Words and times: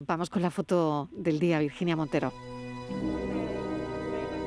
Vamos 0.00 0.30
con 0.30 0.42
la 0.42 0.52
foto 0.52 1.08
del 1.10 1.40
día, 1.40 1.58
Virginia 1.58 1.96
Montero 1.96 2.32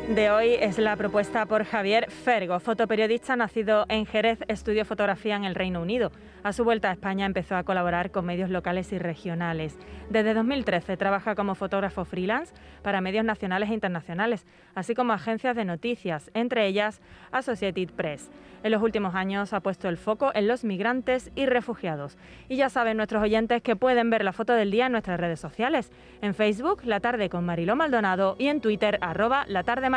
de 0.08 0.29
hoy 0.29 0.55
es 0.59 0.77
la 0.77 0.96
propuesta 0.96 1.46
por 1.46 1.63
Javier 1.63 2.09
Fergo, 2.09 2.59
fotoperiodista 2.59 3.35
nacido 3.35 3.85
en 3.88 4.06
Jerez, 4.06 4.40
estudió 4.47 4.83
fotografía 4.83 5.35
en 5.35 5.45
el 5.45 5.56
Reino 5.56 5.81
Unido. 5.81 6.11
A 6.43 6.54
su 6.54 6.63
vuelta 6.63 6.90
a 6.90 6.93
España 6.93 7.25
empezó 7.25 7.56
a 7.56 7.63
colaborar 7.63 8.11
con 8.11 8.25
medios 8.25 8.50
locales 8.50 8.91
y 8.91 8.98
regionales. 8.98 9.77
Desde 10.09 10.34
2013 10.34 10.98
trabaja 10.98 11.36
como 11.36 11.55
fotógrafo 11.55 12.04
freelance 12.04 12.54
para 12.82 13.00
medios 13.00 13.23
nacionales 13.23 13.69
e 13.69 13.73
internacionales, 13.73 14.45
así 14.75 14.95
como 14.95 15.14
agencias 15.14 15.55
de 15.55 15.65
noticias, 15.65 16.31
entre 16.33 16.68
ellas 16.68 16.99
Associated 17.31 17.91
Press. 17.91 18.29
En 18.63 18.71
los 18.71 18.83
últimos 18.83 19.15
años 19.15 19.54
ha 19.54 19.59
puesto 19.59 19.89
el 19.89 19.97
foco 19.97 20.31
en 20.36 20.47
los 20.47 20.63
migrantes 20.63 21.31
y 21.36 21.47
refugiados. 21.47 22.18
Y 22.47 22.57
ya 22.57 22.70
saben 22.70 22.97
nuestros 22.97 23.23
oyentes 23.23 23.63
que 23.63 23.75
pueden 23.75 24.11
ver 24.11 24.23
la 24.23 24.33
foto 24.33 24.54
del 24.54 24.70
día 24.70 24.86
en 24.86 24.91
nuestras 24.91 25.20
redes 25.20 25.39
sociales. 25.39 25.91
En 26.21 26.36
Facebook, 26.36 26.81
La 26.83 26.99
Tarde 26.99 27.29
con 27.29 27.43
Mariló 27.43 27.75
Maldonado 27.75 28.36
y 28.38 28.47
en 28.47 28.61
Twitter, 28.61 28.99
arroba 29.02 29.46
La 29.47 29.63
Tarde 29.63 29.89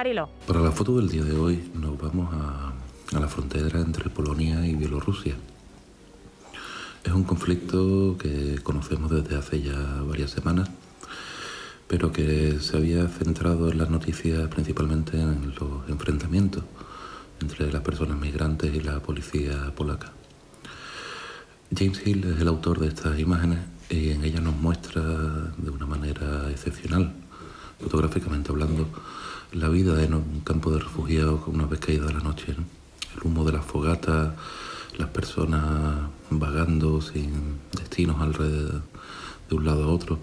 Para 0.47 0.61
la 0.61 0.73
foto 0.73 0.97
del 0.97 1.09
día 1.09 1.23
de 1.23 1.37
hoy 1.37 1.71
nos 1.73 1.97
vamos 1.97 2.35
a, 2.35 2.73
a 3.17 3.21
la 3.21 3.29
frontera 3.29 3.81
entre 3.81 4.11
Polonia 4.11 4.67
y 4.67 4.75
Bielorrusia. 4.75 5.37
Es 7.05 7.13
un 7.13 7.23
conflicto 7.23 8.17
que 8.19 8.59
conocemos 8.63 9.11
desde 9.11 9.37
hace 9.37 9.63
ya 9.63 10.03
varias 10.03 10.33
semanas, 10.33 10.69
pero 11.87 12.11
que 12.11 12.59
se 12.59 12.77
había 12.77 13.07
centrado 13.07 13.71
en 13.71 13.79
las 13.79 13.89
noticias 13.89 14.49
principalmente 14.49 15.21
en 15.21 15.55
los 15.55 15.89
enfrentamientos 15.89 16.65
entre 17.41 17.71
las 17.71 17.83
personas 17.83 18.19
migrantes 18.19 18.75
y 18.75 18.81
la 18.81 18.99
policía 19.01 19.73
polaca. 19.77 20.13
James 21.77 22.05
Hill 22.05 22.25
es 22.35 22.41
el 22.41 22.49
autor 22.49 22.81
de 22.81 22.89
estas 22.89 23.19
imágenes 23.21 23.61
y 23.91 24.11
en 24.11 24.25
ellas 24.25 24.43
nos 24.43 24.57
muestra 24.57 25.03
de 25.03 25.71
una 25.71 25.87
manera 25.87 26.51
excepcional, 26.51 27.13
fotográficamente 27.95 28.51
hablando, 28.51 28.89
la 29.53 29.69
vida 29.69 30.03
en 30.03 30.15
un 30.15 30.41
campo 30.41 30.73
de 30.73 30.81
refugiados 30.81 31.43
una 31.47 31.67
vez 31.67 31.79
caída 31.79 32.11
la 32.13 32.21
noche. 32.21 32.47
El 32.49 33.23
humo 33.23 33.45
de 33.45 33.53
las 33.53 33.65
fogatas, 33.65 34.33
las 34.99 35.09
personas 35.11 36.09
vagando 36.31 37.01
sin 37.01 37.59
destinos 37.73 38.21
alrededor 38.21 38.83
de 39.49 39.55
un 39.55 39.65
lado 39.65 39.85
a 39.85 39.89
otro 39.89 40.19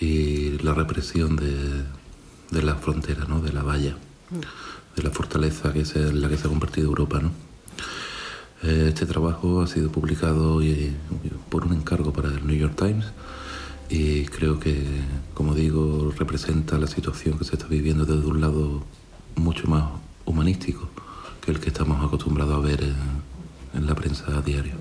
y 0.00 0.58
la 0.58 0.74
represión 0.74 1.36
de, 1.36 1.84
de 2.50 2.62
la 2.62 2.74
frontera, 2.74 3.24
¿no? 3.28 3.40
de 3.40 3.52
la 3.52 3.62
valla. 3.62 3.96
Mm 4.30 4.40
de 4.96 5.02
la 5.02 5.10
fortaleza 5.10 5.72
que 5.72 5.80
es 5.80 5.94
la 5.94 6.28
que 6.28 6.36
se 6.36 6.46
ha 6.46 6.50
convertido 6.50 6.88
Europa. 6.88 7.20
¿no? 7.20 7.30
Eh, 8.62 8.86
este 8.88 9.06
trabajo 9.06 9.62
ha 9.62 9.66
sido 9.66 9.90
publicado 9.90 10.60
por 11.48 11.66
un 11.66 11.74
encargo 11.74 12.12
para 12.12 12.28
el 12.28 12.46
New 12.46 12.56
York 12.56 12.74
Times 12.76 13.06
y 13.88 14.24
creo 14.26 14.60
que, 14.60 14.76
como 15.34 15.54
digo, 15.54 16.12
representa 16.16 16.78
la 16.78 16.86
situación 16.86 17.38
que 17.38 17.44
se 17.44 17.56
está 17.56 17.66
viviendo 17.66 18.04
desde 18.04 18.26
un 18.26 18.40
lado 18.40 18.82
mucho 19.36 19.66
más 19.68 19.84
humanístico 20.24 20.88
que 21.40 21.50
el 21.50 21.60
que 21.60 21.68
estamos 21.68 22.04
acostumbrados 22.04 22.54
a 22.54 22.66
ver 22.66 22.80
en, 23.74 23.86
la 23.86 23.94
prensa 23.94 24.24
a 24.36 24.42
diario. 24.42 24.74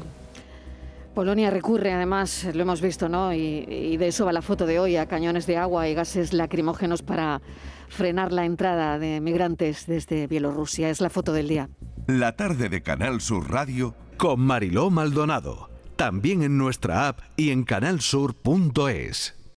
Polonia 1.13 1.49
recurre, 1.49 1.93
además, 1.93 2.47
lo 2.53 2.61
hemos 2.61 2.81
visto, 2.81 3.09
¿no? 3.09 3.33
y 3.33 3.97
de 3.97 4.07
eso 4.07 4.25
va 4.25 4.31
la 4.31 4.41
foto 4.41 4.65
de 4.65 4.79
hoy, 4.79 4.95
a 4.95 5.07
cañones 5.07 5.45
de 5.47 5.57
agua 5.57 5.87
y 5.87 5.93
gases 5.93 6.33
lacrimógenos 6.33 7.01
para 7.01 7.41
frenar 7.89 8.31
la 8.31 8.45
entrada 8.45 8.99
de 8.99 9.19
migrantes 9.19 9.85
desde 9.85 10.27
Bielorrusia. 10.27 10.89
Es 10.89 11.01
la 11.01 11.09
foto 11.09 11.33
del 11.33 11.47
día. 11.47 11.69
La 12.07 12.35
tarde 12.35 12.69
de 12.69 12.81
Canal 12.81 13.21
Sur 13.21 13.51
Radio 13.51 13.95
con 14.17 14.39
Mariló 14.39 14.89
Maldonado. 14.89 15.69
También 15.95 16.43
en 16.43 16.57
nuestra 16.57 17.07
app 17.07 17.19
y 17.35 17.49
en 17.49 17.63
canalsur.es. 17.63 19.38